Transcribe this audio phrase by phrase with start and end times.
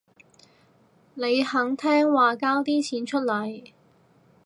[1.13, 3.71] 你肯聽話交啲錢出嚟